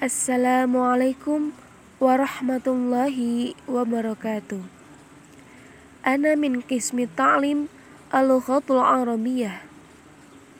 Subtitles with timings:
[0.00, 1.52] Assalamualaikum
[2.00, 4.64] warahmatullahi wabarakatuh.
[6.00, 7.68] Ana min qismi ta'lim
[8.08, 9.60] al-lughatul arabiyyah.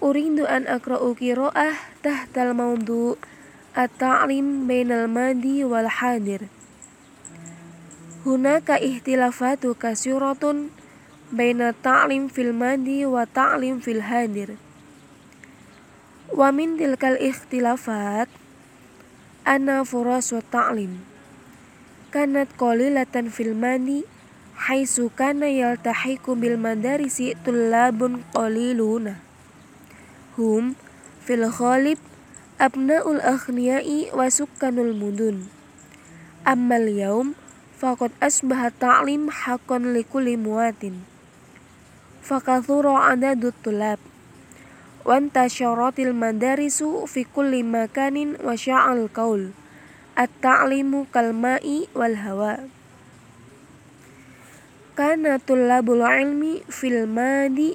[0.04, 1.72] Uridu an akra'u qira'ah
[2.04, 3.16] tahtal mawdu'
[3.72, 6.52] at-ta'lim bainal madi wal hadir.
[8.28, 10.68] Hunaka ihtilafatu kasiratun
[11.32, 14.60] baina ta'lim fil madi wa ta'lim fil hadir.
[16.28, 18.28] Wa min tilkal ikhtilafat
[19.46, 21.00] anna furas wa ta'lim.
[22.10, 24.02] Kanat qalilatan fil madi
[24.66, 29.16] haitsu kana yaltahiqu bil madarisi tullabun qaliluna.
[30.36, 30.76] Hum
[31.24, 32.02] fil ghalib
[32.58, 35.46] abnaul aghniyai wa sukkanul mudun.
[36.42, 37.38] Ammal yaum
[37.78, 41.06] faqad asbaha ta'lim haqqan likulli muwatin.
[42.20, 44.09] Fakathura adadut tulab
[45.04, 49.56] wantasyaratil madarisu fi kulli makanin wa sya'al qaul
[50.16, 52.68] at-ta'limu kalma'i wal hawa
[54.92, 57.72] kana tullabul ilmi fil madi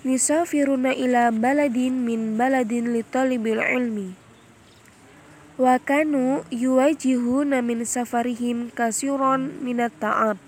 [0.00, 4.16] yusafiruna ila baladin min baladin li talibil ilmi
[5.60, 10.40] wa kanu yuwajihuna min safarihim kasiron minat ta'ab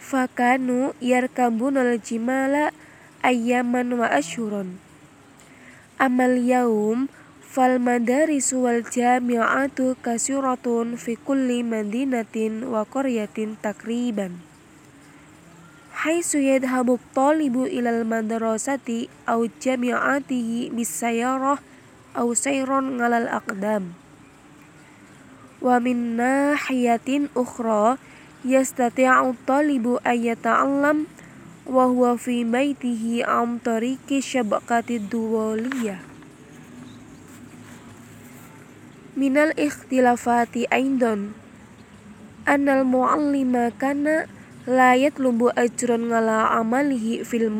[0.00, 2.72] fakanu yarkabuna al-jimala
[3.20, 4.80] ayyaman wa ashhuran
[5.96, 7.08] amal yaum
[7.40, 14.44] fal madarisu wal jami'atu kasiratun fi kulli madinatin wa qaryatin takriban.
[15.96, 21.56] Haitsu yadhabu talibu ilal madrasati aw jami'atihi bisayarah
[22.12, 23.96] aw sayron ngalal aqdam.
[25.64, 27.96] Wa min nahiyatin ukhra
[28.44, 31.08] yastati'u talibu ayyata'allam
[31.66, 35.98] wa huwa fi baitihi am tariqi syabakati duwaliyah.
[39.18, 41.34] Minal ikhtilafati aindon.
[42.46, 44.30] Anal muallima kana
[44.70, 47.50] la yatlubu ajran ngala amalihi fil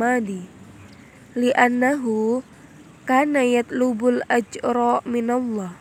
[1.36, 2.47] li annahu
[3.06, 5.75] kana yatlubul ajra minallah.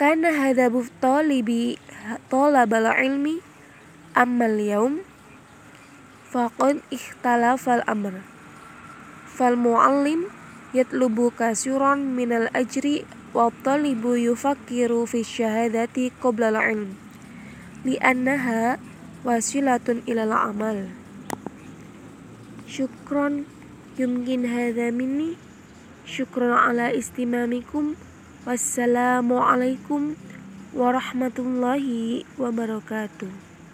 [0.00, 1.78] Kana hadabu talibi
[2.32, 3.38] talabal ilmi
[4.18, 5.04] ammal yaum
[6.32, 8.24] faqad ikhtalafal amr.
[9.28, 10.32] Fal muallim
[10.72, 13.04] yatlubu kasiran minal ajri
[13.36, 16.90] wa talibu yufakkiru fi syahadati qabla al ilm
[17.84, 18.80] li annaha
[19.28, 20.88] wasilatun ilal amal
[22.72, 23.44] syukron
[24.00, 25.36] yumkin hadha minni.
[26.08, 28.00] Syukron ala istimamikum.
[28.42, 30.18] Wassalamualaikum
[30.74, 33.51] warahmatullahi wabarakatuh.